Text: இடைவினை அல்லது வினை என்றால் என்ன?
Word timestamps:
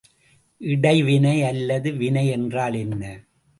இடைவினை 0.61 1.43
அல்லது 1.43 1.91
வினை 1.91 2.25
என்றால் 2.27 2.73
என்ன? 2.73 3.03